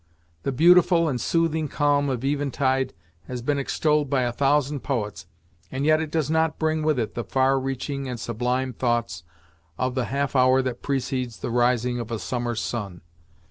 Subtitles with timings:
[0.41, 2.95] The beautiful and soothing calm of eventide
[3.27, 5.27] has been extolled by a thousand poets,
[5.71, 9.21] and yet it does not bring with it the far reaching and sublime thoughts
[9.77, 13.01] of the half hour that precedes the rising of a summer sun.